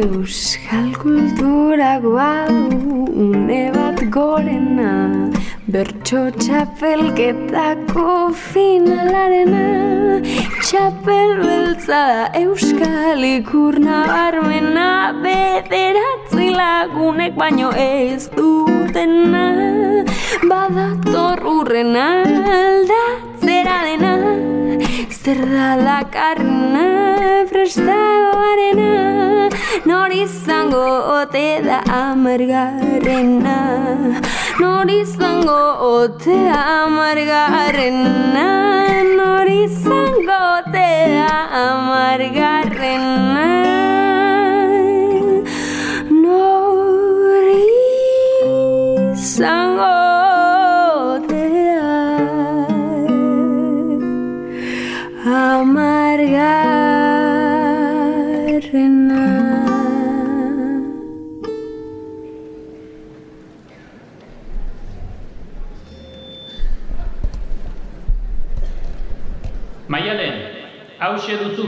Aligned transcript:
Euskal 0.00 0.96
kultura 0.96 2.00
une 2.00 3.70
bat 3.74 4.00
gorena 4.08 4.92
Bertso 5.68 6.30
txapelketako 6.40 8.32
finalarena. 8.32 9.66
Txapel 10.62 11.34
beltza 11.42 12.32
Euskal 12.32 13.20
ikurna 13.28 13.98
barmena 14.08 15.12
Bederatzi 15.20 16.48
lagunek 16.48 17.36
baino 17.36 17.68
ez 17.76 18.30
dutena. 18.38 19.44
Badator 20.48 21.44
urrena 21.44 22.08
aldatzera 22.56 23.78
dena 23.84 24.14
Zer 25.12 25.44
da 25.52 25.76
lakarna 25.76 26.88
prestagoarena 27.50 29.39
Nor 29.84 30.12
izango 30.12 30.84
ote 31.20 31.60
da 31.62 31.80
amargarrena 31.92 33.58
Nor 34.60 34.90
izango 34.90 35.58
ote 35.80 36.38
amargarrena 36.50 38.48
Nor 39.16 39.48
izango 39.48 40.38
ote 40.58 40.90
amargarrena 41.64 43.46
Nor 43.54 43.69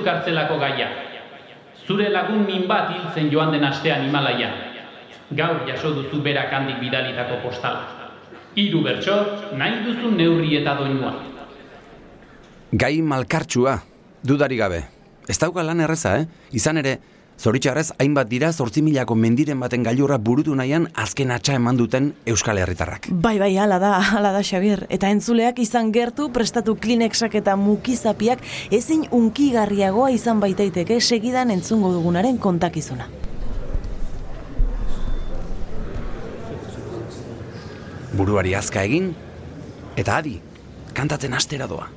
kartzelako 0.04 0.58
gaia. 0.60 0.88
Zure 1.86 2.08
lagun 2.10 2.44
min 2.46 2.68
bat 2.68 2.92
hiltzen 2.92 3.30
joan 3.32 3.52
den 3.52 3.64
astean 3.64 4.06
Himalaia. 4.06 4.50
Gaur 5.32 5.64
jaso 5.66 5.94
duzu 5.96 6.22
berak 6.22 6.52
handik 6.52 6.78
bidalitako 6.80 7.40
postala. 7.42 8.10
Hiru 8.54 8.82
bertso, 8.84 9.16
nahi 9.56 9.80
duzu 9.86 10.10
neurri 10.12 10.58
eta 10.60 10.74
doinua. 10.76 11.14
Gai 12.72 13.00
malkartsua, 13.02 13.78
dudari 14.24 14.56
gabe. 14.56 14.82
Ez 15.28 15.38
dauka 15.38 15.62
lan 15.64 15.80
erreza, 15.80 16.16
eh? 16.20 16.26
Izan 16.52 16.80
ere, 16.82 16.98
zoritxarrez, 17.42 17.90
hainbat 17.98 18.28
dira 18.30 18.52
zortzi 18.52 18.82
milako 18.86 19.16
mendiren 19.18 19.58
baten 19.60 19.82
gailurra 19.82 20.18
burutu 20.18 20.54
nahian 20.54 20.86
azken 20.94 21.32
atxa 21.34 21.56
eman 21.58 21.78
duten 21.80 22.12
Euskal 22.26 22.60
Herritarrak. 22.62 23.08
Bai, 23.10 23.34
bai, 23.42 23.56
hala 23.58 23.80
da, 23.82 23.96
hala 24.14 24.30
da, 24.36 24.42
Xabier. 24.46 24.84
Eta 24.94 25.10
entzuleak 25.10 25.58
izan 25.62 25.90
gertu 25.92 26.28
prestatu 26.32 26.76
klinexak 26.78 27.34
eta 27.40 27.56
mukizapiak 27.58 28.44
ezin 28.70 29.08
unkigarriagoa 29.10 30.12
izan 30.14 30.42
baitaiteke 30.42 31.00
segidan 31.00 31.50
entzungo 31.50 31.92
dugunaren 31.96 32.38
kontakizuna. 32.38 33.08
Buruari 38.12 38.54
azka 38.54 38.84
egin, 38.84 39.14
eta 39.96 40.20
adi, 40.20 40.36
kantatzen 40.94 41.34
astera 41.34 41.66
doa. 41.66 41.88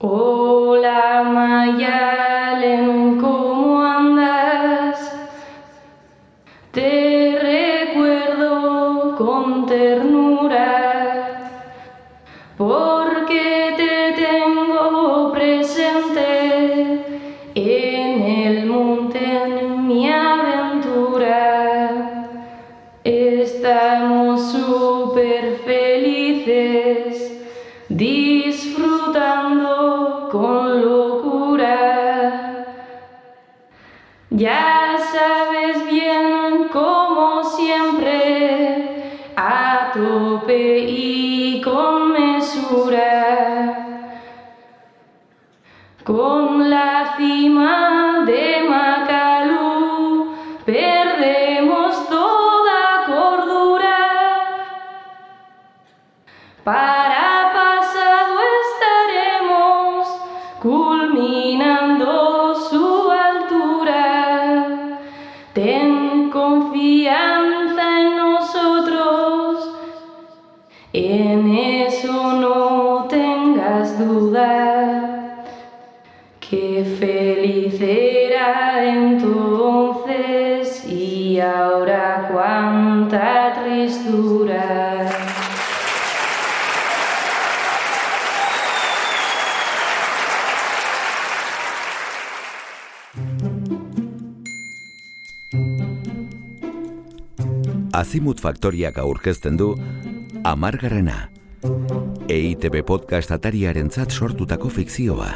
Hola 0.00 1.24
Mayalen, 1.24 3.20
¿cómo 3.20 3.82
andas? 3.82 5.12
Te 6.70 7.36
recuerdo 7.90 9.16
con 9.16 9.66
ternura, 9.66 11.40
Azimut 97.98 98.38
Faktoriak 98.38 98.98
aurkezten 99.02 99.56
du 99.58 99.72
Amargarrena. 100.46 101.16
EITB 102.30 102.84
podcast 102.86 103.32
atariarentzat 103.34 104.14
sortutako 104.14 104.70
fikzioa. 104.70 105.32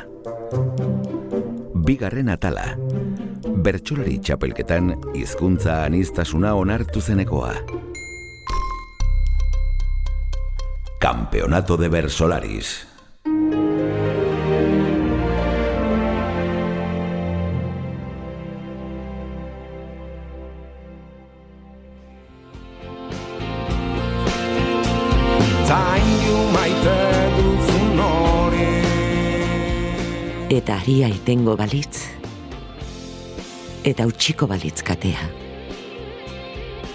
Bigarren 1.88 2.30
atala. 2.30 2.68
Bertsolari 3.66 4.20
txapelketan 4.22 4.94
hizkuntza 5.18 5.80
aniztasuna 5.88 6.54
onartu 6.54 7.02
zenekoa. 7.02 7.50
Campeonato 11.02 11.80
de 11.82 11.90
Versolaris. 11.90 12.91
Eta 30.82 30.90
aria 30.90 31.08
itengo 31.14 31.52
balitz, 31.54 32.08
eta 33.86 34.02
utxiko 34.02 34.48
balitz 34.50 34.82
katea. 34.82 35.28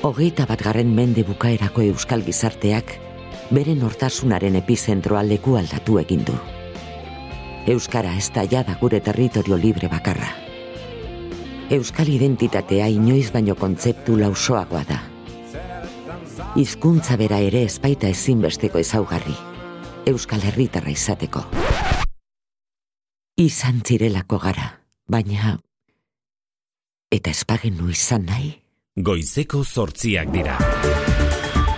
Hogeita 0.04 0.44
bat 0.46 0.60
garren 0.60 0.92
mende 0.92 1.24
bukaerako 1.24 1.86
euskal 1.86 2.26
gizarteak, 2.26 2.92
bere 3.50 3.78
nortasunaren 3.80 4.58
epizentroa 4.60 5.22
leku 5.24 5.56
aldatu 5.56 6.02
egin 6.02 6.26
du. 6.28 6.36
Euskara 7.66 8.12
ez 8.18 8.28
da 8.36 8.44
jada 8.44 8.76
gure 8.82 9.00
territorio 9.00 9.56
libre 9.56 9.88
bakarra. 9.88 10.34
Euskal 11.72 12.12
identitatea 12.12 12.90
inoiz 12.92 13.32
baino 13.32 13.56
kontzeptu 13.56 14.20
lausoagoa 14.20 14.84
da. 14.84 15.00
Hizkuntza 16.60 17.16
bera 17.16 17.40
ere 17.40 17.64
ezbaita 17.72 18.12
ezinbesteko 18.12 18.84
ezaugarri. 18.84 19.40
Euskal 20.12 20.44
Herritarra 20.44 20.92
izateko. 20.92 21.48
Izan 23.38 23.84
zirelako 23.86 24.40
gara, 24.42 24.72
baina... 25.14 25.52
Eta 27.14 27.30
espagenu 27.30 27.92
izan 27.94 28.26
nahi? 28.26 28.50
Goizeko 28.98 29.62
zortziak 29.62 30.34
dira. 30.34 30.58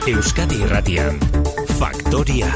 Euskadi 0.07 0.63
irratian, 0.63 1.19
Faktoria. 1.75 2.53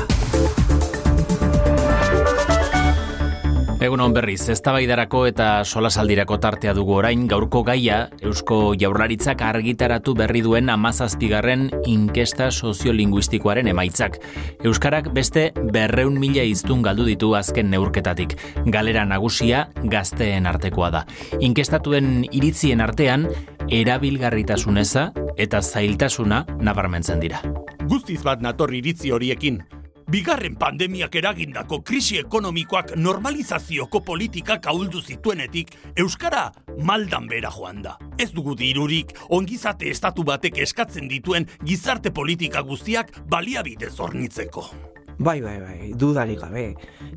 Egun 3.84 4.00
on 4.00 4.14
berriz, 4.16 4.46
eztabaidarako 4.48 5.26
eta 5.28 5.46
solasaldirako 5.68 6.38
tartea 6.40 6.72
dugu 6.78 6.94
orain 7.02 7.26
gaurko 7.28 7.66
gaia 7.68 7.98
Eusko 8.24 8.60
Jaurlaritzak 8.80 9.44
argitaratu 9.44 10.14
berri 10.16 10.40
duen 10.46 10.72
amazazpigarren 10.72 11.66
inkesta 11.92 12.48
soziolinguistikoaren 12.48 13.68
emaitzak. 13.74 14.16
Euskarak 14.64 15.12
beste 15.12 15.50
berreun 15.76 16.16
mila 16.16 16.48
iztun 16.48 16.80
galdu 16.88 17.10
ditu 17.12 17.34
azken 17.36 17.68
neurketatik. 17.76 18.38
Galera 18.72 19.04
nagusia 19.04 19.68
gazteen 19.84 20.48
artekoa 20.48 20.92
da. 20.96 21.06
Inkestatuen 21.44 22.24
iritzien 22.32 22.80
artean, 22.80 23.28
erabilgarritasuneza 23.68 25.10
eta 25.36 25.60
zailtasuna 25.60 26.46
nabarmentzen 26.64 27.20
dira. 27.20 27.44
Guztiz 27.84 28.22
bat 28.24 28.40
nator 28.40 28.72
iritzi 28.72 29.12
horiekin. 29.12 29.66
Bigarren 30.12 30.56
pandemiak 30.60 31.16
eragindako 31.16 31.80
krisi 31.86 32.18
ekonomikoak 32.20 32.96
normalizazioko 33.00 34.02
politikak 34.04 34.68
ahuldu 34.68 35.02
zituenetik, 35.02 35.72
Euskara 35.96 36.50
maldan 36.84 37.28
bera 37.32 37.52
joan 37.54 37.82
da. 37.86 37.96
Ez 38.20 38.32
dugu 38.36 38.56
dirurik, 38.60 39.16
ongizate 39.30 39.90
estatu 39.90 40.26
batek 40.28 40.60
eskatzen 40.66 41.08
dituen 41.12 41.48
gizarte 41.64 42.12
politika 42.12 42.62
guztiak 42.68 43.14
baliabide 43.30 43.90
zornitzeko. 43.90 44.68
Bai, 45.20 45.40
bai, 45.42 45.60
bai, 45.62 45.92
dudarik 45.96 46.42
gabe. 46.42 46.74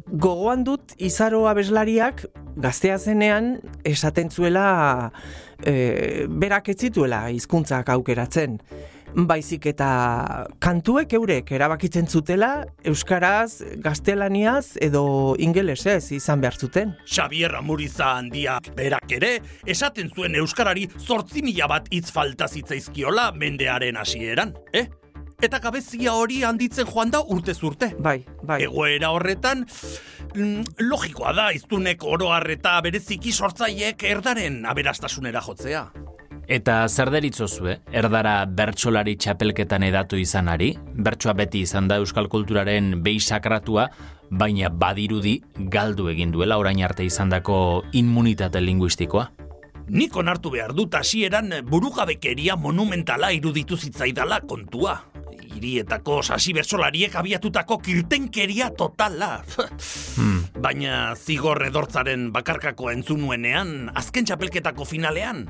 Gogoan 0.07 0.63
dut 0.67 0.93
izaro 1.03 1.47
abeslariak 1.49 2.27
gaztea 2.61 2.99
zenean 2.99 3.57
esaten 3.85 4.31
zuela 4.31 5.13
e, 5.65 6.27
berak 6.29 6.69
ez 6.73 6.79
zituela 6.87 7.27
hizkuntzak 7.33 7.89
aukeratzen 7.97 8.61
baizik 9.25 9.65
eta 9.71 10.45
kantuek 10.61 11.15
eurek 11.17 11.53
erabakitzen 11.57 12.07
zutela 12.07 12.67
euskaraz, 12.85 13.63
gaztelaniaz 13.81 14.77
edo 14.85 15.35
ingelesez 15.41 16.13
izan 16.13 16.43
behar 16.45 16.59
zuten. 16.61 16.93
Xavier 17.09 17.57
Amuriza 17.57 18.13
handiak 18.19 18.69
berak 18.77 19.17
ere 19.17 19.39
esaten 19.65 20.13
zuen 20.13 20.37
euskarari 20.37 20.85
zortzi 21.01 21.43
mila 21.47 21.69
bat 21.71 21.89
hitz 21.91 22.11
falta 22.13 22.49
zitzaizkiola 22.49 23.31
mendearen 23.33 23.97
hasieran, 23.97 24.53
eh? 24.73 24.87
Eta 25.45 25.61
gabezia 25.61 26.15
hori 26.17 26.41
handitzen 26.49 26.89
joan 26.89 27.11
da 27.13 27.21
urte 27.21 27.53
zurte. 27.55 27.91
Bai, 28.01 28.23
bai. 28.43 28.63
Egoera 28.65 29.11
horretan, 29.13 29.67
mm, 30.35 30.81
logikoa 30.89 31.35
da 31.37 31.51
iztunek 31.53 32.05
oroarreta 32.05 32.79
bereziki 32.81 33.33
sortzaiek 33.33 34.03
erdaren 34.03 34.65
aberastasunera 34.65 35.45
jotzea. 35.45 35.91
Eta 36.47 36.85
zer 36.87 37.11
deritzozu, 37.11 37.67
eh? 37.67 37.81
Erdara 37.91 38.45
bertsolari 38.47 39.17
txapelketan 39.19 39.83
edatu 39.83 40.19
izanari, 40.21 40.77
bertsoa 40.95 41.35
beti 41.35 41.65
izan 41.67 41.89
da 41.91 41.99
euskal 41.99 42.29
kulturaren 42.31 43.01
behi 43.03 43.19
sakratua, 43.19 43.89
baina 44.31 44.71
badirudi 44.71 45.41
galdu 45.75 46.07
egin 46.13 46.31
duela 46.31 46.61
orain 46.63 46.85
arte 46.87 47.03
izandako 47.03 47.83
inmunitate 47.99 48.63
linguistikoa. 48.63 49.27
Nik 49.91 50.15
onartu 50.19 50.55
behar 50.55 50.73
dut 50.75 50.95
hasieran 50.95 51.51
burugabekeria 51.67 52.57
monumentala 52.57 53.33
iruditu 53.35 53.77
zitzaidala 53.77 54.41
kontua. 54.47 55.01
Hirietako 55.57 56.23
sasi 56.23 56.55
bertsolariek 56.55 57.15
abiatutako 57.17 57.79
kirtenkeria 57.83 58.71
totala. 58.71 59.41
Hmm. 60.17 60.45
Baina 60.63 61.15
zigor 61.19 61.65
edortzaren 61.67 62.31
bakarkako 62.35 62.91
entzunuenean, 62.95 63.91
azken 63.95 64.27
txapelketako 64.27 64.87
finalean, 64.89 65.47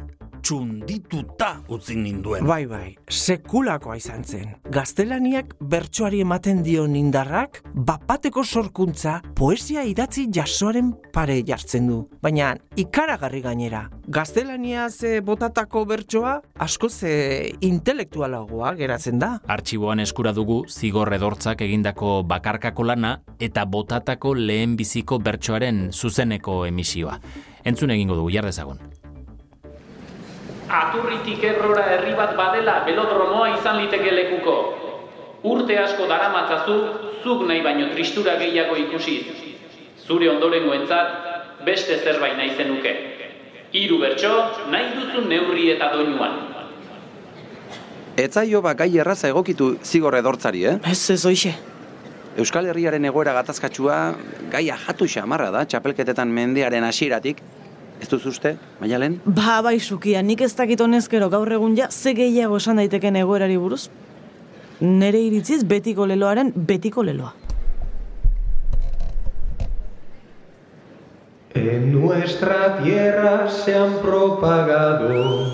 txundituta 0.46 1.48
utzi 1.74 1.96
ninduen. 1.98 2.44
Bai, 2.46 2.68
bai, 2.70 2.92
sekulakoa 3.10 3.96
izan 3.98 4.22
zen. 4.22 4.52
Gaztelaniak 4.70 5.56
bertsoari 5.58 6.20
ematen 6.22 6.60
dio 6.62 6.84
indarrak, 6.86 7.64
bapateko 7.74 8.44
sorkuntza, 8.44 9.16
poesia 9.34 9.82
idatzi 9.82 10.28
jasoaren 10.30 10.92
pare 11.12 11.40
jartzen 11.48 11.88
du. 11.90 11.96
Baina, 12.22 12.52
ikaragarri 12.78 13.40
gainera, 13.42 13.80
gaztelaniaz 14.06 15.02
eh, 15.02 15.16
botatako 15.18 15.82
bertsoa, 15.90 16.36
asko 16.62 16.92
ze 16.94 17.50
intelektualagoa 17.66 18.76
geratzen 18.78 19.18
da. 19.18 19.32
Artxiboan 19.50 20.04
eskura 20.04 20.30
dugu 20.36 20.62
zigor 20.70 21.10
edortzak 21.16 21.66
egindako 21.66 22.20
bakarkako 22.22 22.86
lana 22.86 23.16
eta 23.40 23.66
botatako 23.66 24.36
lehen 24.38 24.78
biziko 24.78 25.18
bertsoaren 25.18 25.88
zuzeneko 25.90 26.62
emisioa. 26.70 27.18
Entzun 27.66 27.90
egingo 27.90 28.14
dugu, 28.14 28.30
jardezagun. 28.30 28.78
Aturritik 30.66 31.44
errora 31.46 31.84
herri 31.94 32.14
bat 32.18 32.34
badela 32.36 32.80
belodromoa 32.86 33.52
izan 33.54 33.78
liteke 33.82 34.10
lekuko. 34.10 34.56
Urte 35.46 35.76
asko 35.78 36.08
daramatzazu, 36.10 36.76
zuk 37.22 37.44
nahi 37.46 37.62
baino 37.62 37.92
tristura 37.92 38.34
gehiago 38.40 38.76
ikusi. 38.76 39.16
Zure 40.06 40.30
ondorengoentzat 40.30 41.62
beste 41.66 41.98
zerbait 42.02 42.36
nahi 42.36 42.56
zenuke. 42.56 42.94
Hiru 43.72 44.00
bertso, 44.02 44.32
nahi 44.72 44.92
duzun 44.96 45.28
neurri 45.30 45.70
eta 45.74 45.92
doinuan. 45.94 46.36
Etzaio 48.16 48.62
ba 48.64 48.72
gai 48.74 48.90
erraza 48.98 49.28
egokitu 49.28 49.76
zigor 49.84 50.16
edortzari, 50.16 50.64
eh? 50.64 50.78
Ez 50.90 51.10
ez 51.10 51.24
oixe. 51.28 51.52
Euskal 52.36 52.66
Herriaren 52.70 53.04
egoera 53.04 53.34
gatazkatsua 53.36 53.96
gaia 54.52 54.76
jatu 54.86 55.06
xamarra 55.08 55.50
da, 55.52 55.64
txapelketetan 55.68 56.32
mendearen 56.32 56.84
hasieratik. 56.84 57.42
Ez 58.00 58.08
duzu 58.08 58.28
uste, 58.28 58.56
Maialen? 58.80 59.20
Ba, 59.24 59.60
bai, 59.64 59.78
sukia, 59.80 60.20
nik 60.22 60.42
ez 60.44 60.52
dakit 60.56 60.80
honezkero 60.84 61.30
gaur 61.32 61.52
egun 61.52 61.76
ja, 61.78 61.88
ze 61.90 62.12
gehiago 62.14 62.58
esan 62.60 62.76
daiteken 62.82 63.16
egoerari 63.22 63.56
buruz. 63.56 63.88
Nere 64.80 65.22
iritziz 65.24 65.62
betiko 65.64 66.06
leloaren 66.06 66.52
betiko 66.54 67.02
leloa. 67.02 67.32
En 71.54 71.92
nuestra 71.92 72.82
tierra 72.82 73.48
se 73.48 73.74
han 73.74 73.94
propagado 74.02 75.46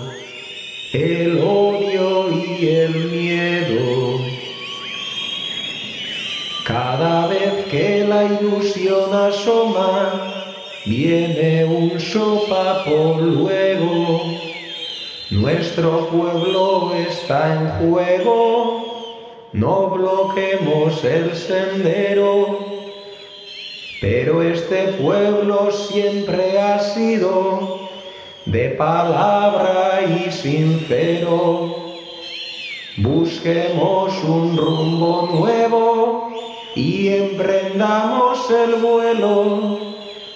el 0.93 1.39
odio 1.39 2.29
y 2.29 2.67
el 2.67 3.09
miedo. 3.09 4.19
Cada 6.67 7.27
vez 7.27 7.65
que 7.71 8.05
la 8.05 8.25
ilusión 8.25 9.13
asoma, 9.13 10.32
viene 10.85 11.65
un 11.65 11.99
sopapo 11.99 13.17
luego. 13.19 14.21
Nuestro 15.29 16.07
pueblo 16.09 16.93
está 16.95 17.55
en 17.55 17.89
juego, 17.89 19.49
no 19.53 19.89
bloquemos 19.89 21.03
el 21.03 21.35
sendero. 21.35 22.59
Pero 24.01 24.43
este 24.43 24.87
pueblo 25.01 25.71
siempre 25.71 26.59
ha 26.59 26.79
sido 26.79 27.79
de 28.45 28.69
palabra 28.71 30.01
y 30.03 30.29
sincero. 30.29 31.77
Busquemos 32.97 34.13
un 34.23 34.57
rumbo 34.57 35.29
nuevo 35.31 36.29
y 36.75 37.07
emprendamos 37.07 38.51
el 38.51 38.75
vuelo 38.75 39.93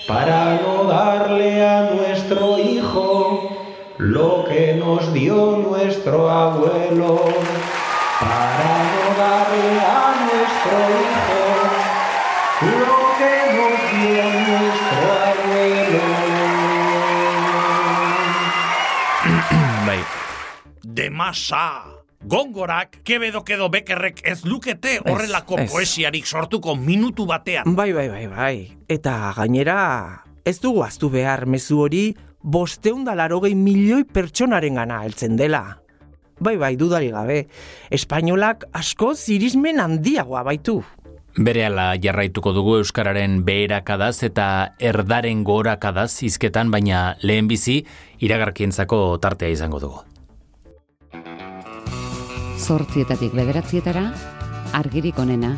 para 0.08 0.56
no 0.62 0.86
darle 0.86 1.68
a 1.68 1.92
nuestro 1.92 2.58
hijo 2.58 3.58
lo 3.98 4.46
que 4.46 4.76
nos 4.76 5.12
dio 5.14 5.58
nuestro 5.58 6.30
abuelo. 6.30 7.26
Para 8.20 8.74
no 8.94 9.06
darle 9.18 9.80
a 9.82 10.16
nuestro 10.28 10.78
hijo 11.04 11.42
lo 12.80 13.00
que 13.20 13.34
nos 13.58 13.76
dio 13.92 14.26
nuestro 14.48 15.08
abuelo. 15.34 16.06
De 20.84 21.10
masa! 21.10 21.97
Gongorak, 22.28 22.98
kebedo 23.08 23.46
kedo 23.48 23.70
bekerrek 23.72 24.20
ez 24.28 24.42
lukete 24.44 24.98
horrelako 25.00 25.62
ez. 25.64 25.70
poesiarik 25.72 26.26
sortuko 26.28 26.76
minutu 26.76 27.24
batean. 27.26 27.72
Bai, 27.76 27.94
bai, 27.96 28.10
bai, 28.12 28.26
bai. 28.28 28.56
Eta 28.92 29.32
gainera, 29.38 30.26
ez 30.44 30.58
dugu 30.60 30.84
aztu 30.84 31.08
behar 31.14 31.46
mezu 31.48 31.80
hori 31.86 32.18
bosteun 32.44 33.06
da 33.08 33.16
larogei 33.16 33.54
milioi 33.56 34.04
pertsonaren 34.04 34.76
gana 34.76 35.00
heltzen 35.06 35.38
dela. 35.40 35.80
Bai, 36.44 36.58
bai, 36.60 36.76
dudari 36.76 37.14
gabe. 37.16 37.46
Espainolak 37.90 38.68
asko 38.76 39.14
zirismen 39.16 39.80
handiagoa 39.80 40.44
baitu. 40.44 40.82
Berehala 41.38 41.94
jarraituko 42.02 42.52
dugu 42.52 42.76
Euskararen 42.82 43.40
beherakadaz 43.46 44.24
eta 44.28 44.74
erdaren 44.84 45.46
gorakadaz 45.48 46.12
hizketan, 46.28 46.76
baina 46.76 47.16
lehenbizi 47.24 47.86
iragarkientzako 48.20 49.18
tartea 49.24 49.56
izango 49.56 49.80
dugu. 49.80 50.04
Zortzietatik 52.58 53.34
bederatzietara, 53.38 54.12
argirik 54.74 55.20
onena, 55.20 55.56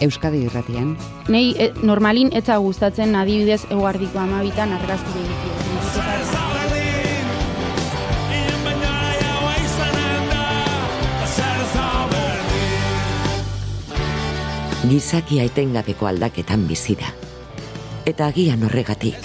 Euskadi 0.00 0.42
irratian. 0.44 0.92
Nei 1.32 1.54
e, 1.56 1.70
normalin 1.82 2.28
etza 2.36 2.58
gustatzen 2.60 3.16
adibidez 3.16 3.62
eguardiko 3.70 4.20
amabitan 4.20 4.76
argazki 4.76 5.22
egitea. 5.24 5.56
Gizakia 14.86 15.42
etengabeko 15.48 16.06
aldaketan 16.06 16.68
bizi 16.68 16.94
da. 17.00 17.08
Eta 18.06 18.28
agian 18.30 18.62
horregatik, 18.68 19.16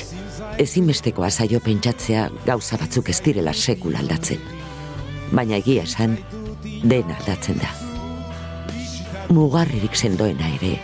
ezinbestekoa 0.58 1.30
zaio 1.30 1.60
pentsatzea 1.62 2.30
gauza 2.48 2.80
batzuk 2.82 3.12
ez 3.14 3.20
direla 3.22 3.54
sekula 3.54 4.02
aldatzen. 4.02 4.42
Baina 5.32 5.60
egia 5.62 5.84
esan, 5.86 6.18
dena 6.64 7.18
aldatzen 7.20 7.60
da. 7.62 7.70
Mugarririk 9.32 9.96
sendoena 9.96 10.50
ere, 10.58 10.76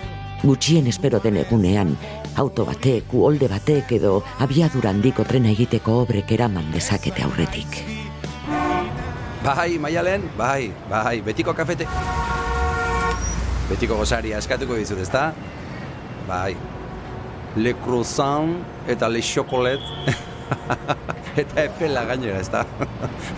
gutxien 0.43 0.87
espero 0.87 1.19
den 1.19 1.37
egunean, 1.41 1.95
auto 2.37 2.65
batek, 2.67 3.13
uholde 3.17 3.49
batek 3.51 3.91
edo 3.97 4.21
abiadura 4.43 4.93
handiko 4.93 5.25
trena 5.27 5.51
egiteko 5.51 6.01
obrek 6.03 6.31
eraman 6.37 6.71
dezakete 6.71 7.25
aurretik. 7.25 7.81
Bai, 9.43 9.77
maialen, 9.79 10.25
bai, 10.37 10.71
bai, 10.89 11.21
betiko 11.25 11.53
kafete... 11.55 11.87
Betiko 13.67 13.97
gozaria 13.99 14.39
eskatuko 14.39 14.77
dizut, 14.79 14.99
ezta? 15.03 15.33
Bai. 16.27 16.55
Le 17.57 17.73
croissant 17.83 18.53
eta 18.87 19.09
le 19.11 19.21
chocolat. 19.21 19.83
eta 21.41 21.63
epela 21.65 22.05
gainera, 22.07 22.39
ezta? 22.39 22.63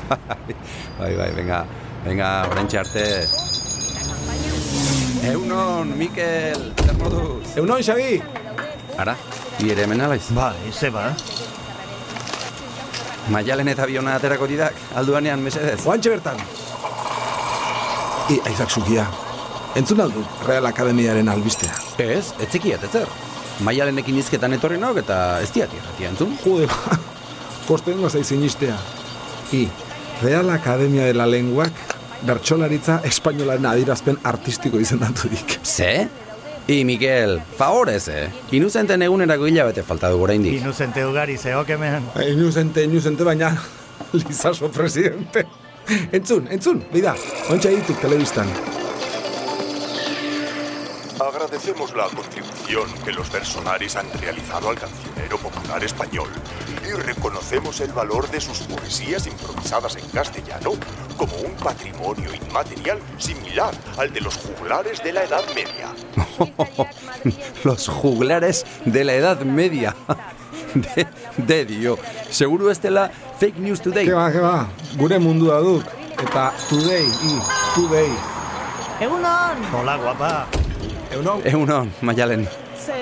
bai, 0.99 1.13
bai, 1.17 1.29
venga, 1.37 1.63
venga, 2.05 2.47
orentxe 2.51 2.79
arte. 2.79 3.05
Eunon, 5.29 5.97
Mikel, 5.97 6.73
zer 6.83 6.95
moduz? 6.97 7.57
Eunon, 7.57 7.83
Xabi! 7.83 8.21
Ara, 8.97 9.15
bi 9.59 9.71
ere 9.71 9.83
hemen 9.85 10.01
alaiz? 10.01 10.29
Ba, 10.35 10.53
eze 10.67 10.89
ba. 10.91 11.09
Maialen 13.29 13.69
eta 13.69 13.85
biona 13.85 14.15
aterako 14.17 14.47
didak, 14.49 14.77
alduanean, 14.97 15.43
mesedez. 15.43 15.83
Oantxe 15.85 16.15
bertan. 16.15 16.39
I, 18.29 18.39
aizak 18.49 18.71
zukia. 18.71 19.05
Entzun 19.77 20.01
aldu, 20.01 20.23
Real 20.47 20.65
Akademiaren 20.65 21.29
albistea. 21.29 21.75
Ez, 22.01 22.31
etzekiat, 22.41 22.87
etzer. 22.89 23.11
Maialenekin 23.65 24.17
izketan 24.21 24.55
etorri 24.55 24.79
nauk 24.79 24.97
eta 25.01 25.39
ez 25.43 25.51
diat 25.53 25.73
irratia 25.75 26.09
entzun. 26.13 26.33
Jude, 26.43 26.65
ba. 26.71 26.97
Kostengo 27.67 28.09
zaizin 28.09 28.43
istea. 28.47 28.77
I, 29.53 29.67
Real 30.23 30.49
Academia 30.49 31.05
de 31.05 31.13
la 31.13 31.27
Lenguak 31.29 31.88
bertsolaritza 32.25 32.99
espainolaren 33.07 33.65
adirazpen 33.65 34.17
artistiko 34.23 34.79
izendaturik. 34.79 35.59
Ze? 35.63 36.07
I, 36.69 36.83
Mikel, 36.85 37.39
favorez, 37.57 38.03
eh? 38.13 38.27
Inuzenten 38.53 39.01
egunerako 39.01 39.47
hilabete 39.49 39.81
falta 39.83 40.11
du 40.13 40.21
oraindik. 40.21 40.59
Inuzente 40.61 41.05
ugari 41.05 41.37
zeok 41.37 41.73
hemen. 41.73 42.05
Inuzente, 42.27 42.83
inuzente, 42.85 43.25
baina 43.25 43.55
Lizaso 44.13 44.69
presidente. 44.71 45.47
Entzun, 46.11 46.45
entzun, 46.53 46.83
bida, 46.93 47.15
ontsa 47.49 47.73
dituk 47.73 47.97
telebistan. 48.03 48.53
Agradecemos 51.49 51.95
la 51.95 52.03
contribución 52.03 52.85
que 53.03 53.11
los 53.11 53.31
Versonaris 53.31 53.95
han 53.95 54.05
realizado 54.21 54.69
al 54.69 54.77
cancionero 54.77 55.35
popular 55.39 55.83
español 55.83 56.29
y 56.87 56.91
reconocemos 56.91 57.81
el 57.81 57.91
valor 57.91 58.29
de 58.29 58.39
sus 58.39 58.59
poesías 58.59 59.25
improvisadas 59.25 59.95
en 59.95 60.07
castellano 60.09 60.73
como 61.17 61.35
un 61.37 61.51
patrimonio 61.53 62.29
inmaterial 62.35 62.99
similar 63.17 63.73
al 63.97 64.13
de 64.13 64.21
los 64.21 64.37
juglares 64.37 65.01
de 65.03 65.11
la 65.11 65.23
Edad 65.23 65.41
Media. 65.55 65.89
los 67.63 67.87
juglares 67.87 68.63
de 68.85 69.03
la 69.03 69.15
Edad 69.15 69.39
Media. 69.41 69.95
de, 70.75 71.07
de 71.35 71.65
dio. 71.65 71.97
Seguro 72.29 72.69
ez 72.69 72.79
dela 72.79 73.09
fake 73.39 73.57
news 73.57 73.81
today. 73.81 74.05
Ke 74.05 74.13
ba, 74.13 74.29
ke 74.29 74.37
ba, 74.37 74.69
gure 75.01 75.17
mundua 75.17 75.57
duk. 75.65 75.81
Eta 76.13 76.53
today, 76.69 77.09
i, 77.25 77.41
today. 77.73 78.13
Egunon! 79.01 79.65
Hola, 79.73 79.97
guapa. 79.97 80.58
Egunon. 81.11 81.41
Egunon, 81.43 81.91
Maialen. 82.01 82.47
Ze, 82.85 82.93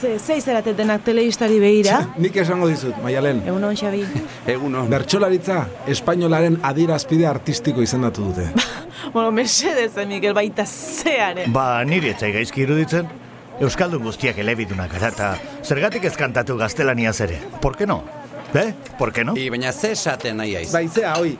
ze, 0.00 0.18
ze 0.18 0.36
izeratet 0.36 0.76
denak 0.76 1.02
teleistari 1.04 1.58
behira? 1.60 1.98
Nik 2.24 2.36
esango 2.40 2.68
dizut, 2.70 2.96
Maialen. 3.04 3.42
Egunon, 3.44 3.76
Xabi. 3.76 4.00
Egunon. 4.48 4.88
Bertsolaritza, 4.92 5.58
espainolaren 5.92 6.56
adierazpide 6.64 7.28
artistiko 7.28 7.84
izendatu 7.84 8.30
dute. 8.30 8.48
bueno, 9.14 9.28
mesedez, 9.36 9.92
Mikel, 10.08 10.32
baita 10.36 10.64
zeare. 10.64 11.44
Ba, 11.52 11.84
niri 11.84 12.14
etzai 12.14 12.32
gaizki 12.32 12.64
iruditzen. 12.64 13.12
Euskaldun 13.62 14.02
guztiak 14.02 14.40
elebidunak 14.42 14.90
gara 14.96 15.12
eta 15.12 15.30
zergatik 15.62 16.08
ez 16.08 16.16
kantatu 16.18 16.56
gaztelaniaz 16.58 17.20
ere. 17.22 17.36
Por 17.62 17.76
qué 17.76 17.86
no? 17.86 18.02
Eh? 18.54 18.72
Por 18.98 19.12
qué 19.12 19.22
no? 19.24 19.36
I 19.36 19.48
baina 19.50 19.72
ze 19.72 19.92
esaten 19.92 20.36
nahi 20.38 20.56
aiz? 20.56 20.72
Baizea, 20.72 21.16
oi, 21.20 21.36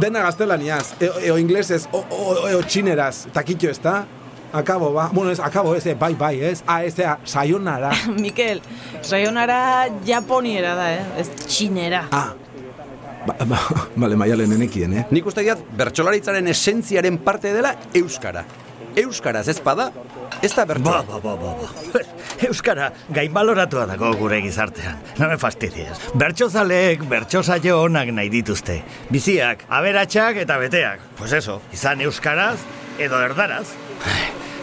dena 0.00 0.22
gaztelaniaz, 0.24 0.94
eo, 1.00 1.18
eo 1.20 1.36
inglesez, 1.38 1.86
o, 1.92 2.00
o, 2.00 2.48
eo 2.48 2.62
txineraz, 2.64 3.28
takitxo 3.32 3.70
ez 3.70 3.80
da? 3.84 4.00
Akabo, 4.52 4.92
ba, 4.92 5.10
bueno, 5.12 5.30
ez, 5.30 5.38
akabo, 5.38 5.74
ez, 5.76 5.84
bai, 5.98 6.14
bai, 6.14 6.42
ez, 6.42 6.62
a, 6.66 6.82
ez, 6.84 6.98
a, 7.00 7.18
sayonara. 7.24 7.92
Mikel, 8.18 8.60
sayonara 9.02 9.88
japoniera 10.06 10.74
da, 10.74 10.88
eh? 10.94 11.04
ez 11.22 11.28
txinera. 11.46 12.08
Ah, 12.10 12.32
ba, 13.28 13.36
ba, 13.46 13.60
bale, 13.94 14.18
maialen 14.18 14.56
enekien, 14.58 14.96
eh? 14.98 15.04
Nik 15.14 15.28
uste 15.30 15.44
diat, 15.46 15.62
bertsolaritzaren 15.78 16.50
esentziaren 16.50 17.20
parte 17.22 17.54
dela 17.54 17.76
Euskara. 17.94 18.42
Euskaraz 18.98 19.46
ez 19.48 19.60
bada, 19.62 19.92
ez 20.42 20.50
da 20.56 20.64
bertsola. 20.66 21.04
Ba, 21.06 21.20
ba, 21.22 21.36
ba, 21.38 21.52
ba. 21.60 22.02
Euskara, 22.48 22.88
gain 23.14 23.30
baloratua 23.32 23.84
dago 23.86 24.10
gure 24.18 24.40
gizartean. 24.42 24.98
No 25.20 25.28
me 25.30 25.38
fastidies. 25.38 26.00
Bertxozaleek 26.18 27.06
bertso 27.06 27.44
saio 27.44 27.82
onak 27.84 28.10
nahi 28.16 28.32
dituzte. 28.32 28.80
Biziak, 29.14 29.62
aberatsak 29.68 30.42
eta 30.42 30.58
beteak. 30.58 31.06
Pues 31.20 31.38
eso, 31.38 31.60
izan 31.72 32.02
euskaraz 32.02 32.58
edo 32.98 33.22
erdaraz. 33.22 33.68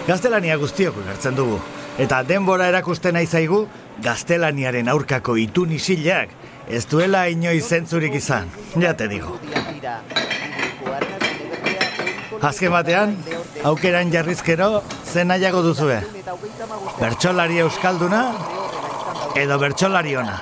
Gaztelania 0.07 0.55
guztiok 0.55 0.97
ulertzen 1.01 1.35
dugu. 1.35 1.59
Eta 1.99 2.21
denbora 2.23 2.67
erakusten 2.69 3.17
nahi 3.17 3.27
zaigu, 3.27 3.65
gaztelaniaren 4.03 4.87
aurkako 4.87 5.35
itun 5.41 5.71
isileak 5.75 6.29
ez 6.69 6.85
duela 6.87 7.25
inoiz 7.31 7.63
zentzurik 7.65 8.15
izan. 8.15 8.51
Ja 8.79 8.93
te 8.97 9.07
digo. 9.07 9.37
Azken 12.47 12.71
batean, 12.71 13.15
aukeran 13.65 14.11
jarrizkero 14.13 14.83
zen 15.03 15.31
nahiago 15.33 15.63
duzue. 15.65 15.97
Bertsolari 16.99 17.59
euskalduna 17.63 18.21
edo 19.35 19.57
bertsolari 19.59 20.15
ona. 20.15 20.37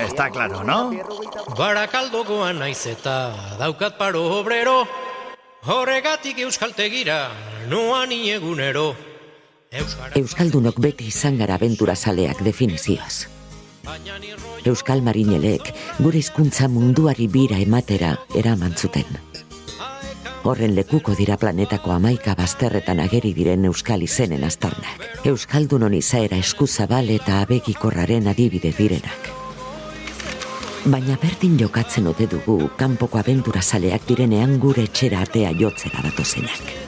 Está 0.00 0.28
claro, 0.30 0.62
no? 0.64 0.92
Barakaldokoan 1.56 2.58
naiz 2.58 2.86
eta 2.90 3.32
daukat 3.58 3.98
paro 3.98 4.22
obrero, 4.38 4.82
horregatik 5.66 6.40
euskaltegira, 6.44 7.30
noan 7.68 8.12
egunero. 8.12 8.94
Euskaldunok 10.14 10.78
beti 10.80 11.08
izan 11.10 11.38
gara 11.38 11.56
abentura 11.58 11.96
zaleak 11.96 12.42
definizioaz. 12.46 13.26
Euskal 14.64 15.02
Marinelek 15.02 15.72
gure 15.98 16.18
hizkuntza 16.18 16.68
munduari 16.68 17.26
bira 17.28 17.58
ematera 17.60 18.14
eraman 18.34 18.76
zuten. 18.76 19.04
Horren 20.44 20.74
lekuko 20.76 21.14
dira 21.16 21.36
planetako 21.40 21.92
amaika 21.94 22.34
bazterretan 22.36 23.00
ageri 23.00 23.32
diren 23.36 23.64
euskal 23.64 24.02
izenen 24.04 24.44
aztarnak. 24.44 25.08
Euskaldunon 25.24 25.94
izaera 25.96 26.36
eskuzabal 26.36 27.08
eta 27.16 27.40
abegikorraren 27.42 28.28
adibide 28.28 28.74
direnak. 28.76 29.30
Baina 30.84 31.16
berdin 31.16 31.56
jokatzen 31.58 32.06
ote 32.12 32.28
dugu 32.28 32.58
kanpoko 32.76 33.18
abentura 33.18 33.62
zaleak 33.62 34.04
direnean 34.08 34.58
gure 34.60 34.84
etxera 34.84 35.24
atea 35.24 35.52
jotzera 35.56 36.04
datozenak. 36.04 36.83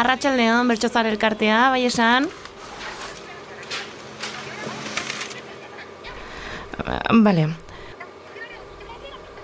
Arratxaldeon, 0.00 0.68
bertxozar 0.70 1.08
elkartea, 1.10 1.68
bai 1.74 1.84
esan? 1.84 2.28
Vale. 7.10 7.48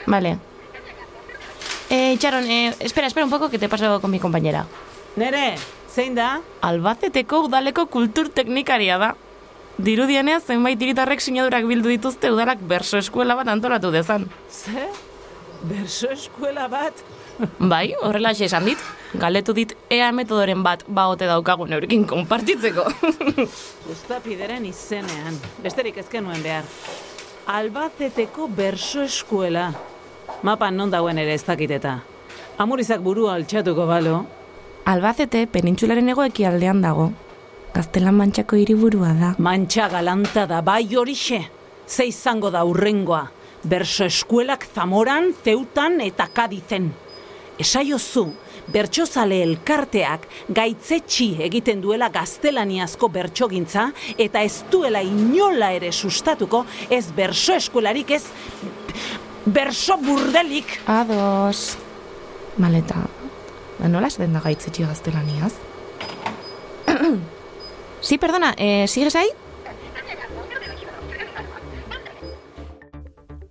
Vale. 0.07 0.39
Eh, 1.91 2.17
Charon, 2.19 2.45
eh, 2.45 2.75
espera, 2.81 3.07
espera 3.07 3.27
un 3.27 3.31
poco 3.31 3.51
que 3.51 3.59
te 3.59 3.69
paso 3.69 4.01
con 4.01 4.11
mi 4.11 4.19
compañera. 4.19 4.67
Nere, 5.17 5.57
zein 5.93 6.15
da? 6.15 6.41
Albaceteko 6.63 7.43
udaleko 7.47 7.87
kultur 7.87 8.29
teknikaria 8.29 8.97
da. 8.99 9.15
Dirudienez, 9.77 10.43
zenbait 10.47 10.81
hiritarrek 10.81 11.21
sinadurak 11.21 11.67
bildu 11.69 11.93
dituzte 11.93 12.33
udalak 12.33 12.63
berso 12.65 12.97
eskuela 12.97 13.37
bat 13.37 13.49
antolatu 13.53 13.93
dezan. 13.93 14.25
Ze? 14.49 14.89
Berso 15.63 16.11
eskuela 16.13 16.69
bat? 16.69 16.93
Bai, 17.59 17.95
horrela 18.03 18.31
esan 18.31 18.65
dit. 18.65 18.79
Galetu 19.17 19.55
dit 19.55 19.73
ea 19.91 20.11
metodoren 20.13 20.63
bat 20.63 20.85
baote 20.89 21.27
daukagun 21.27 21.73
eurekin 21.73 22.07
konpartitzeko. 22.07 22.85
Uztapideren 23.93 24.65
izenean, 24.67 25.39
besterik 25.63 25.97
ezken 25.97 26.25
nuen 26.25 26.43
behar. 26.43 26.65
Albaceteko 27.47 28.49
berso 28.49 29.03
eskuela. 29.03 29.73
Mapan 30.43 30.77
non 30.77 30.91
dauen 30.91 31.19
ere 31.19 31.35
ez 31.35 31.45
dakiteta. 31.47 32.01
Amurizak 32.59 33.01
burua 33.01 33.35
altxatuko 33.35 33.87
balo. 33.87 34.25
Albacete 34.87 35.47
penintxularen 35.47 36.09
egoeki 36.09 36.45
aldean 36.45 36.83
dago. 36.83 37.11
Gaztelan 37.75 38.17
mantxako 38.17 38.57
hiriburua 38.57 39.13
da. 39.15 39.35
Mantxa 39.39 39.89
galanta 39.93 40.47
da, 40.47 40.63
bai 40.63 40.87
horixe. 40.97 41.43
Ze 41.87 42.07
izango 42.09 42.51
da 42.51 42.65
urrengoa. 42.65 43.27
Berso 43.65 44.05
eskuelak 44.05 44.67
zamoran, 44.75 45.33
zeutan 45.45 46.01
eta 46.01 46.29
kadizen. 46.33 46.93
Esaiozu, 47.59 48.27
bertsozale 48.73 49.39
elkarteak 49.45 50.27
gaitzetsi 50.55 51.29
egiten 51.47 51.81
duela 51.81 52.09
gaztelaniazko 52.13 53.09
bertsogintza 53.15 53.91
eta 54.19 54.43
ez 54.43 54.65
duela 54.73 55.03
inola 55.07 55.71
ere 55.77 55.93
sustatuko 55.93 56.65
ez 56.91 57.07
berso 57.17 57.55
eskuelarik 57.57 58.11
ez 58.19 58.25
berso 59.47 59.97
burdelik. 60.03 60.81
Ados. 60.91 61.77
Maleta, 62.59 63.07
ba, 63.79 63.89
nola 63.89 64.11
esaten 64.11 64.35
da 64.35 64.43
gaitzetsi 64.45 64.85
gaztelaniaz? 64.85 65.55
sí, 68.01 68.19
perdona, 68.19 68.55
eh, 68.59 68.87
¿sigues 68.89 69.17
ahí? 69.17 69.31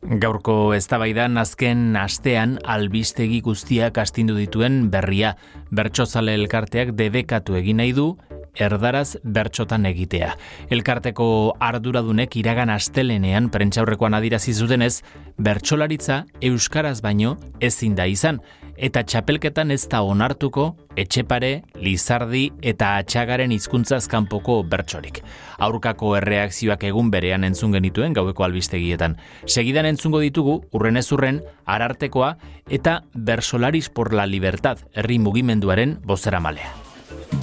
Gaurko 0.05 0.75
eztabaidan 0.75 1.39
azken 1.41 1.95
astean 1.97 2.59
albistegi 2.69 3.39
guztiak 3.41 3.97
astindu 3.97 4.35
dituen 4.37 4.91
berria. 4.93 5.31
Bertsozale 5.73 6.35
elkarteak 6.37 6.91
debekatu 6.93 7.57
egin 7.57 7.81
nahi 7.81 7.95
du 7.97 8.11
erdaraz 8.55 9.17
bertxotan 9.23 9.87
egitea. 9.89 10.29
Elkarteko 10.69 11.27
arduradunek 11.59 12.37
iragan 12.37 12.69
astelenean 12.69 13.49
prentxaurrekoan 13.49 14.13
adirazi 14.13 14.53
zutenez, 14.53 15.01
bertsolaritza 15.41 16.21
euskaraz 16.51 16.99
baino 17.01 17.35
ezin 17.59 17.97
da 17.97 18.05
izan 18.05 18.39
eta 18.77 19.03
txapelketan 19.03 19.71
ez 19.71 19.87
da 19.91 20.01
onartuko 20.05 20.75
etxepare, 20.99 21.63
lizardi 21.81 22.49
eta 22.61 22.95
atxagaren 23.01 23.51
hizkuntzaz 23.55 24.05
kanpoko 24.11 24.61
bertsorik. 24.63 25.21
Aurkako 25.59 26.15
erreakzioak 26.19 26.87
egun 26.91 27.11
berean 27.11 27.43
entzun 27.47 27.75
genituen 27.75 28.13
gaueko 28.13 28.47
albistegietan. 28.47 29.17
Segidan 29.45 29.89
entzungo 29.91 30.23
ditugu, 30.23 30.61
urren 30.71 30.97
ez 30.97 31.07
urren, 31.11 31.41
arartekoa 31.65 32.35
eta 32.69 33.01
Bersolaris 33.13 33.89
por 33.89 34.13
la 34.13 34.25
Libertad 34.25 34.85
herri 34.93 35.19
mugimenduaren 35.19 35.99
bozera 36.03 36.39
malea. 36.39 36.84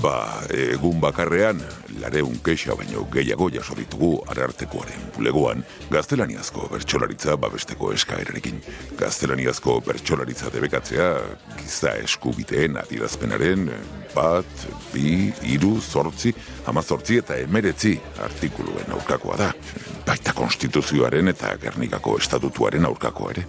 Ba, 0.02 0.42
egun 0.50 0.99
bakarrean, 0.99 1.61
lareun 2.02 2.35
keixa 2.42 2.75
baino 2.75 3.04
gehiago 3.12 3.47
jaso 3.54 3.76
ditugu 3.78 4.09
arartekoaren 4.32 5.04
bulegoan 5.14 5.62
gaztelaniazko 5.92 6.66
bertsolaritza 6.73 7.37
babesteko 7.38 7.92
eskaerarekin. 7.94 8.59
Gaztelaniazko 8.99 9.76
bertsolaritza 9.87 10.50
debekatzea, 10.50 11.09
giza 11.61 11.94
eskubiteen 12.02 12.82
adirazpenaren 12.82 13.71
bat, 14.16 14.66
bi, 14.90 15.30
iru, 15.54 15.76
zortzi, 15.78 16.35
amazortzi 16.66 17.23
eta 17.23 17.38
emeretzi 17.47 17.94
artikuluen 18.26 18.90
aurkakoa 18.99 19.38
da. 19.38 19.52
Baita 20.06 20.35
konstituzioaren 20.35 21.30
eta 21.30 21.54
Gernikako 21.62 22.18
estatutuaren 22.18 22.90
aurkakoa 22.90 23.37
ere. 23.37 23.47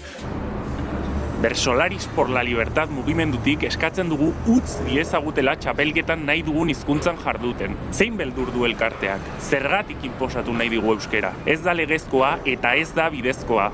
Bersolaris 1.43 2.07
por 2.15 2.29
la 2.29 2.41
Libertad 2.41 2.87
mugimendutik 2.87 3.65
eskatzen 3.67 4.07
dugu 4.07 4.29
utz 4.47 4.77
diezagutela 4.85 5.57
txapelketan 5.59 6.21
nahi 6.23 6.39
dugun 6.47 6.69
hizkuntzan 6.71 7.19
jarduten. 7.19 7.75
Zein 7.91 8.15
beldur 8.15 8.53
du 8.55 8.63
elkarteak? 8.63 9.25
Zergatik 9.43 10.05
inposatu 10.07 10.55
nahi 10.55 10.71
digu 10.71 10.93
euskera? 10.95 11.33
Ez 11.43 11.59
da 11.65 11.75
legezkoa 11.75 12.37
eta 12.47 12.77
ez 12.79 12.93
da 12.95 13.09
bidezkoa. 13.11 13.67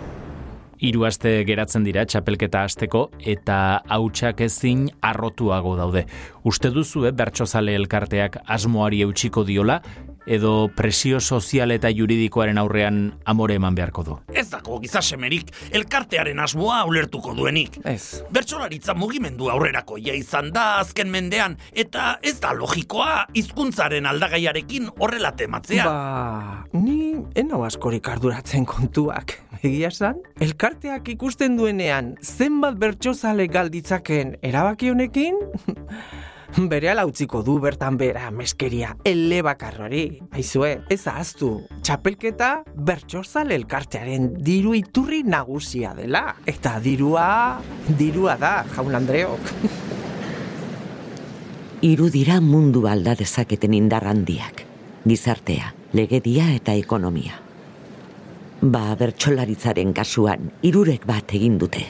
Hiru 0.81 1.05
aste 1.05 1.35
geratzen 1.45 1.85
dira 1.85 2.07
txapelketa 2.09 2.65
hasteko 2.65 3.03
eta 3.35 3.59
hautsak 3.85 4.41
ezin 4.47 4.87
arrotuago 5.05 5.75
daude. 5.77 6.07
Uste 6.49 6.73
duzu 6.73 7.05
eh, 7.05 7.13
bertsozale 7.13 7.77
elkarteak 7.77 8.41
asmoari 8.47 9.03
eutxiko 9.05 9.45
diola 9.45 9.83
edo 10.29 10.69
presio 10.77 11.19
sozial 11.19 11.73
eta 11.73 11.89
juridikoaren 11.89 12.59
aurrean 12.61 12.99
amore 13.25 13.57
eman 13.57 13.75
beharko 13.75 14.03
du. 14.05 14.17
Ez 14.29 14.45
dako 14.51 14.77
gizasemerik 14.83 15.49
elkartearen 15.73 16.39
asmoa 16.39 16.83
ulertuko 16.87 17.33
duenik. 17.33 17.79
Ez. 17.89 18.21
Bertsolaritza 18.31 18.93
mugimendu 18.93 19.49
aurrerako 19.49 19.97
ja 19.97 20.13
izan 20.13 20.51
da 20.53 20.67
azken 20.83 21.09
mendean 21.09 21.57
eta 21.73 22.19
ez 22.21 22.37
da 22.43 22.53
logikoa 22.53 23.25
hizkuntzaren 23.33 24.05
aldagaiarekin 24.09 24.91
horrela 24.99 25.33
tematzea. 25.35 25.89
Ba, 25.89 26.65
ni 26.77 27.15
enau 27.39 27.63
askorik 27.65 28.07
arduratzen 28.13 28.69
kontuak. 28.69 29.39
Egia 29.59 29.89
esan, 29.89 30.21
elkarteak 30.39 31.09
ikusten 31.15 31.57
duenean 31.59 32.13
zenbat 32.23 32.77
bertsozale 32.79 33.49
galditzaken 33.51 34.37
erabaki 34.45 34.93
honekin, 34.93 35.41
bere 36.57 36.93
utziko 37.05 37.41
du 37.43 37.59
bertan 37.59 37.97
bera 37.97 38.31
meskeria 38.31 38.95
ele 39.03 39.41
bakarrori. 39.41 40.21
Aizue, 40.31 40.81
ez 40.89 41.07
ahaztu, 41.07 41.61
txapelketa 41.81 42.63
bertxozale 42.75 43.55
elkartearen 43.55 44.33
diru 44.43 44.73
iturri 44.73 45.23
nagusia 45.23 45.93
dela. 45.93 46.35
Eta 46.45 46.79
dirua, 46.79 47.61
dirua 47.87 48.37
da, 48.37 48.65
jaun 48.75 48.95
Andreok. 48.95 49.39
Iru 51.81 52.09
dira 52.11 52.41
mundu 52.41 52.87
alda 52.87 53.13
dezaketen 53.15 53.73
indar 53.73 54.03
handiak. 54.03 54.65
Gizartea, 55.07 55.73
legedia 55.93 56.49
eta 56.51 56.73
ekonomia. 56.75 57.39
Ba, 58.59 58.95
bertsolaritzaren 58.99 59.93
kasuan, 59.95 60.51
irurek 60.61 61.05
bat 61.07 61.31
egin 61.31 61.55
dute. 61.57 61.85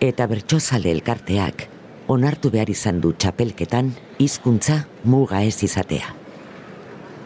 Eta 0.00 0.24
bertsozale 0.30 0.88
elkarteak, 0.96 1.66
onartu 2.08 2.50
behar 2.54 2.70
izan 2.70 3.00
du 3.02 3.12
txapelketan 3.12 3.90
hizkuntza 4.22 4.84
muga 5.04 5.42
ez 5.42 5.58
izatea. 5.66 6.14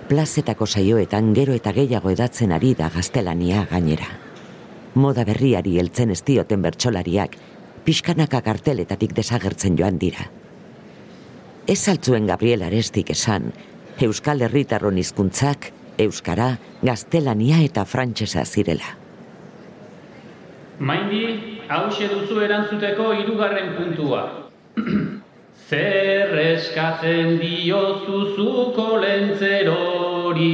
Plazetako 0.08 0.66
saioetan 0.66 1.34
gero 1.36 1.54
eta 1.54 1.72
gehiago 1.76 2.10
edatzen 2.10 2.52
ari 2.52 2.72
da 2.74 2.88
gaztelania 2.90 3.66
gainera. 3.70 4.08
Moda 4.94 5.24
berriari 5.24 5.76
heltzen 5.78 6.10
ez 6.10 6.22
dioten 6.26 6.62
bertsolariak, 6.62 7.36
pixkanaka 7.84 8.40
karteletatik 8.42 9.14
desagertzen 9.14 9.76
joan 9.78 10.00
dira. 10.00 10.26
Ez 11.68 11.86
altzuen 11.88 12.26
Gabriel 12.26 12.64
Arestik 12.66 13.12
esan, 13.14 13.52
Euskal 14.00 14.42
Herritarron 14.42 14.98
hizkuntzak, 14.98 15.70
Euskara, 16.00 16.56
Gaztelania 16.82 17.60
eta 17.62 17.84
Frantsesa 17.84 18.44
zirela. 18.44 18.96
Maindi, 20.80 21.24
hau 21.68 21.86
duzu 21.92 22.40
erantzuteko 22.40 23.12
hirugarren 23.12 23.76
puntua. 23.76 24.49
Zer 25.70 26.32
eskatzen 26.34 27.36
diozu 27.38 28.22
zuko 28.34 28.86
lentzerori 29.04 30.48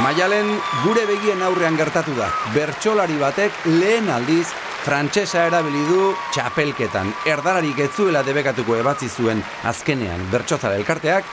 Maialen 0.00 0.46
gure 0.80 1.02
begien 1.04 1.42
aurrean 1.44 1.74
gertatu 1.76 2.14
da. 2.16 2.30
Bertsolari 2.54 3.18
batek 3.20 3.66
lehen 3.66 4.06
aldiz 4.08 4.46
frantsesa 4.86 5.42
erabili 5.50 5.82
du 5.90 6.14
txapelketan. 6.32 7.10
Erdararik 7.28 7.82
ez 7.84 7.90
zuela 7.92 8.22
debekatuko 8.24 8.78
ebatzi 8.80 9.10
zuen 9.12 9.42
azkenean 9.68 10.22
bertsozara 10.32 10.78
elkarteak 10.80 11.28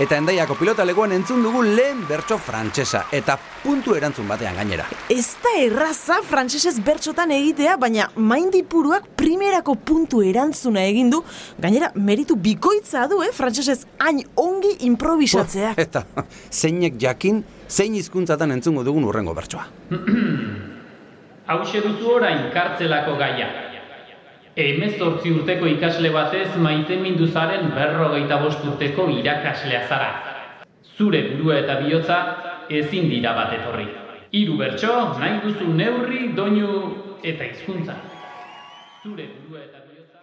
eta 0.00 0.16
endaiako 0.16 0.54
pilota 0.56 0.84
legoan 0.86 1.12
entzun 1.12 1.42
dugu 1.42 1.64
lehen 1.66 2.04
bertso 2.08 2.38
frantsesa 2.40 3.02
eta 3.12 3.34
puntu 3.64 3.96
erantzun 3.98 4.28
batean 4.30 4.54
gainera. 4.56 4.86
Ez 5.10 5.34
da 5.42 5.56
erraza 5.60 6.20
frantsesez 6.24 6.76
bertsotan 6.84 7.34
egitea, 7.34 7.74
baina 7.76 8.06
maindipuruak 8.14 9.08
primerako 9.18 9.74
puntu 9.74 10.22
erantzuna 10.22 10.84
egin 10.88 11.10
du, 11.10 11.24
gainera 11.58 11.90
meritu 11.96 12.38
bikoitza 12.38 13.08
du, 13.10 13.18
eh, 13.26 13.32
frantsesez 13.34 13.82
hain 13.98 14.22
ongi 14.36 14.76
improvisatzea. 14.86 15.74
eta 15.76 16.04
zeinek 16.50 17.02
jakin 17.02 17.42
zein 17.72 17.94
hizkuntzatan 17.96 18.52
entzungo 18.52 18.84
dugun 18.84 19.08
urrengo 19.08 19.34
bertsoa. 19.34 19.64
Hau 21.48 21.60
duzu 21.64 22.10
orain 22.16 22.50
kartzelako 22.52 23.16
gaia. 23.16 23.48
Hemezortzi 24.56 25.32
urteko 25.32 25.66
ikasle 25.66 26.10
batez 26.12 26.50
maite 26.60 26.98
minduzaren 27.00 27.70
berrogeita 27.72 28.36
bost 28.42 28.64
urteko 28.68 29.08
irakaslea 29.08 29.86
zara. 29.88 30.10
Zure 30.98 31.22
burua 31.30 31.58
eta 31.62 31.78
bihotza 31.80 32.18
ezin 32.68 33.08
dira 33.08 33.32
bat 33.38 33.56
etorri. 33.56 33.88
Hiru 34.32 34.58
bertso, 34.60 34.92
nahi 35.20 35.40
duzu 35.46 35.72
neurri, 35.72 36.28
doinu 36.36 36.68
eta 37.24 37.48
hizkuntza. 37.48 37.96
Zure 39.02 39.28
burua 39.32 39.64
eta 39.64 39.80
bihotza... 39.88 40.20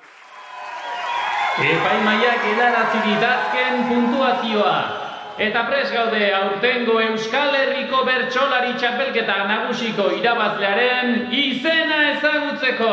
Epai 1.74 2.00
maiak 2.06 2.50
edarazi 2.54 3.06
ditazken 3.10 3.86
puntuazioa. 3.90 4.99
Eta 5.40 5.62
pres 5.70 5.88
gaude 5.96 6.34
aurtengo 6.36 6.98
Euskal 7.00 7.54
Herriko 7.56 8.02
bertsolari 8.04 8.74
txapelketa 8.76 9.38
nagusiko 9.48 10.10
irabazlearen 10.18 11.30
izena 11.32 12.00
ezagutzeko. 12.10 12.90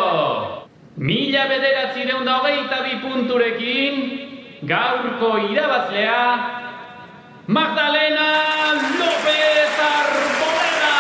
Mila 1.09 1.49
bederatzi 1.51 2.07
deunda 2.07 2.37
hogeita 2.39 2.79
bi 2.85 3.01
punturekin, 3.03 3.99
gaurko 4.63 5.33
irabazlea, 5.49 6.23
Magdalena 7.51 8.31
López 8.95 9.83
Arboleda! 9.91 10.95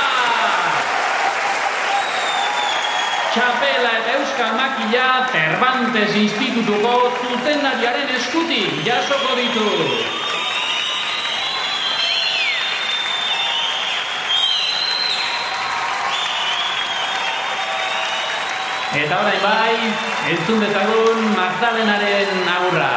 Txapela 3.38 3.96
eta 4.02 4.18
euskal 4.18 4.54
makila 4.58 5.08
Cervantes 5.30 6.22
Institutuko 6.26 7.00
zuzendariaren 7.22 8.16
eskutik 8.18 8.86
jasoko 8.90 9.38
ditu. 9.38 10.25
Eta 18.94 19.18
orain 19.18 19.42
bai, 19.42 19.76
entzun 20.30 20.60
dezagun 20.62 21.24
Magdalenaren 21.34 22.48
agurra. 22.48 22.92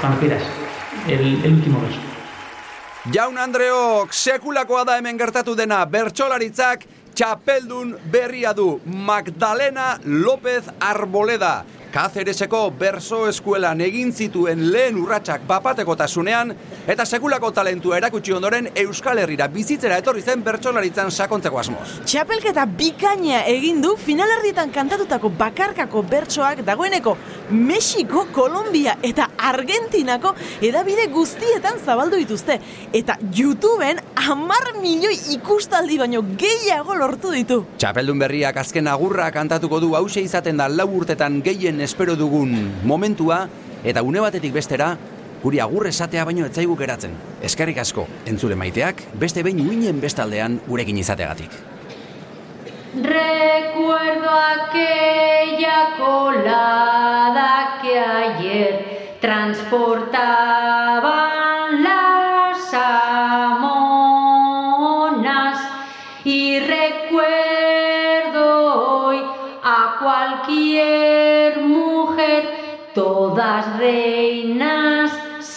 Cuando 0.00 0.20
quieras, 0.20 0.42
el, 1.06 1.44
el 1.44 1.54
último 1.54 1.80
beso. 1.80 2.00
Jaun 3.12 3.38
Andreok, 3.38 4.12
sekulakoa 4.12 4.84
da 4.84 4.98
hemen 4.98 5.18
gertatu 5.18 5.54
dena 5.56 5.84
bertsolaritzak 5.84 6.84
txapeldun 7.14 7.94
berria 8.12 8.52
du 8.52 8.80
Magdalena 8.84 9.98
López 10.04 10.68
Arboleda. 10.80 11.64
Kazereseko 11.88 12.66
berso 12.76 13.22
eskuelan 13.30 13.80
egin 13.80 14.10
zituen 14.12 14.66
lehen 14.74 14.98
urratsak 15.00 15.46
bapatekotasunean 15.48 16.52
eta 16.84 17.06
sekulako 17.08 17.48
talentua 17.56 17.96
erakutsi 17.96 18.34
ondoren 18.36 18.68
Euskal 18.82 19.22
Herrira 19.22 19.46
bizitzera 19.48 19.96
etorri 20.02 20.20
zen 20.20 20.42
bertsolaritzan 20.44 21.08
sakontzeko 21.10 21.62
asmoz. 21.62 21.86
Txapelketa 22.04 22.66
bikaina 22.78 23.40
egin 23.48 23.80
du 23.80 23.94
finalerdietan 23.96 24.74
kantatutako 24.74 25.30
bakarkako 25.40 26.02
bertsoak 26.10 26.60
dagoeneko 26.66 27.16
Mexiko, 27.48 28.26
Kolombia 28.36 28.98
eta 29.02 29.30
Argentinako 29.48 30.34
edabide 30.60 31.06
guztietan 31.08 31.80
zabaldu 31.80 32.20
dituzte. 32.20 32.58
Eta 32.92 33.16
YouTubeen 33.32 34.02
amar 34.28 34.74
milioi 34.82 35.16
ikustaldi 35.38 35.96
baino 35.96 36.20
gehiago 36.36 36.98
lortu 37.00 37.32
ditu. 37.32 37.62
Txapeldun 37.80 38.20
berriak 38.20 38.60
azken 38.60 38.92
agurra 38.92 39.30
kantatuko 39.32 39.80
du 39.80 39.94
hause 39.96 40.20
izaten 40.20 40.60
da 40.60 40.68
lau 40.68 40.90
urtetan 41.00 41.40
gehien 41.40 41.77
espero 41.80 42.16
dugun 42.16 42.80
momentua 42.84 43.48
eta 43.84 44.02
une 44.02 44.20
batetik 44.20 44.52
bestera 44.52 44.96
guri 45.42 45.60
agur 45.60 45.86
esatea 45.86 46.24
baino 46.24 46.46
etzaigu 46.46 46.76
geratzen. 46.76 47.12
Eskerrik 47.42 47.78
asko, 47.78 48.06
entzule 48.26 48.54
maiteak, 48.58 49.02
beste 49.18 49.42
behin 49.46 49.68
uinen 49.68 50.00
bestaldean 50.00 50.60
gurekin 50.66 50.98
izategatik. 50.98 51.50
Recuerdo 52.94 54.30
aquella 54.30 55.90
colada 55.98 57.78
que 57.82 57.98
ayer 57.98 59.18
transportaban 59.20 61.84
las 61.84 61.97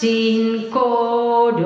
sin 0.02 0.70
coronas. 0.72 1.62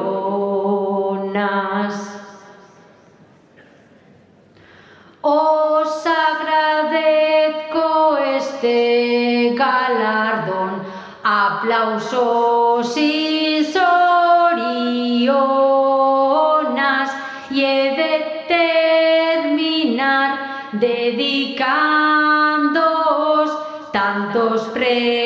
Os 5.22 6.06
agradezco 6.06 8.18
este 8.38 9.54
galardón, 9.56 10.84
aplausos 11.24 12.98
y 12.98 13.64
sorionas, 13.64 15.00
y 17.52 17.64
he 17.64 17.96
de 18.02 18.18
terminar 19.46 20.30
dedicándoos 20.74 23.50
tantos 23.94 24.64
premios 24.74 25.25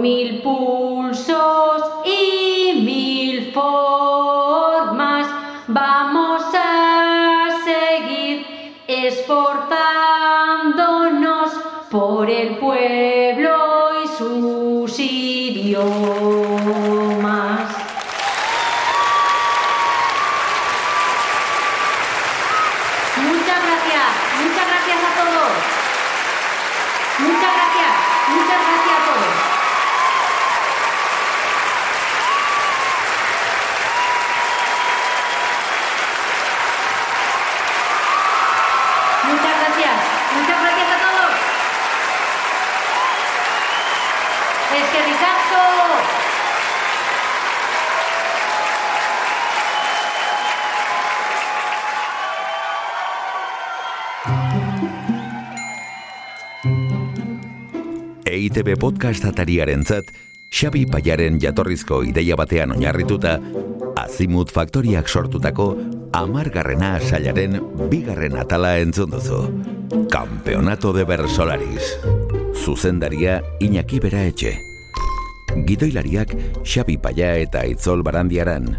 mil 0.00 0.40
pulsos 0.40 1.82
y 2.04 2.80
mil 2.82 3.52
formas, 3.52 5.28
vamos 5.68 6.42
a 6.54 7.48
seguir 7.64 8.46
esforzándonos 8.88 11.52
por 11.90 12.30
el 12.30 12.56
pueblo 12.56 14.02
y 14.02 14.08
sus 14.08 14.49
muchas 40.36 40.60
gracias 40.62 40.88
a 40.88 40.98
todos. 41.04 41.32
Es 44.76 44.86
que 44.90 45.02
Ricardo. 45.02 45.40
EITB 58.24 58.78
podcast 58.78 59.24
atariaren 59.24 59.82
zat, 59.84 60.12
Xabi 60.50 60.84
Paiaren 60.86 61.38
jatorrizko 61.42 62.02
ideia 62.06 62.36
batean 62.38 62.76
oinarrituta, 62.76 63.38
Azimut 63.98 64.52
Faktoriak 64.54 65.10
sortutako 65.10 65.74
amargarrena 66.12 66.96
sailaren 67.00 67.58
bigarren 67.90 68.38
atala 68.38 68.78
entzun 68.78 69.10
duzu. 69.10 69.44
Campeonato 69.90 70.92
de 70.92 71.02
Bersolaris. 71.04 71.98
Zuzendaria 72.54 73.42
Iñaki 73.58 73.98
Bera 73.98 74.22
Etxe. 74.22 74.62
Gidoilariak 75.66 76.30
Xabi 76.62 76.96
Paia 76.96 77.34
eta 77.42 77.66
Itzol 77.66 78.04
Barandiaran. 78.06 78.78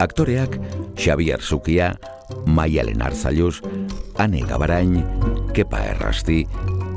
Aktoreak 0.00 0.58
Xabi 0.98 1.30
Arzukia, 1.30 2.00
Maialen 2.46 3.02
Arzaluz, 3.02 3.62
Ane 4.18 4.42
Gabarain, 4.42 5.06
Kepa 5.54 5.84
Errasti, 5.94 6.48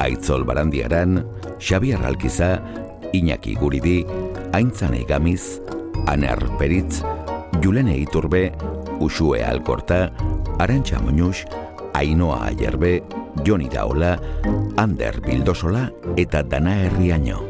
Aitzol 0.01 0.43
Barandiaran, 0.43 1.21
Xabier 1.59 2.01
Alkiza, 2.01 2.57
Iñaki 3.13 3.53
Guridi, 3.53 4.03
Aintzane 4.51 5.05
Gamiz, 5.05 5.61
Aner 6.07 6.41
Peritz, 6.57 7.03
Julene 7.61 7.99
Iturbe, 7.99 8.51
Usue 8.99 9.43
Alkorta, 9.43 10.11
Arantxa 10.57 10.97
Muñuz, 10.97 11.45
Ainoa 11.93 12.45
Ayerbe, 12.47 13.03
Joni 13.45 13.69
Daola, 13.69 14.17
Ander 14.77 15.21
Bildosola 15.21 15.91
eta 16.17 16.43
Dana 16.43 16.75
Herriaino. 16.83 17.41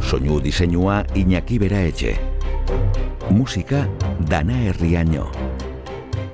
Soinu 0.00 0.40
diseinua 0.40 1.04
Iñaki 1.14 1.58
Bera 1.58 1.82
Etxe. 1.88 2.16
Musika 3.30 3.88
Dana 4.20 4.58
Herriaino. 4.68 5.30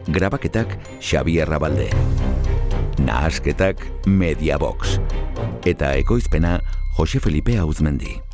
Grabaketak 0.08 0.78
Xabier 1.00 1.48
Rabalde. 1.48 1.90
Nahasketak 2.98 3.86
Mediabox. 4.06 4.98
Eta 5.64 5.94
ekoizpena 5.96 6.60
Jose 6.96 7.20
Felipe 7.20 7.56
Auzmendi. 7.58 8.29